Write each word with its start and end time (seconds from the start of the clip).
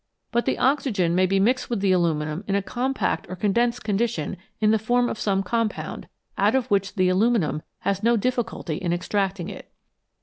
But 0.31 0.45
the 0.45 0.57
oxygen 0.57 1.13
may 1.13 1.27
be 1.27 1.39
mixed 1.39 1.69
with 1.69 1.79
the 1.79 1.91
aluminium 1.91 2.43
in 2.47 2.55
a 2.55 2.63
compact 2.63 3.27
or 3.29 3.35
condensed 3.35 3.83
condition 3.83 4.35
in 4.59 4.71
the 4.71 4.79
form 4.79 5.07
of 5.07 5.19
some 5.19 5.43
compound, 5.43 6.07
out 6.39 6.55
of 6.55 6.71
which 6.71 6.95
the 6.95 7.07
aluminium 7.07 7.61
has 7.81 8.01
no 8.01 8.17
difficulty 8.17 8.77
in 8.77 8.93
extracting 8.93 9.47
it. 9.47 9.71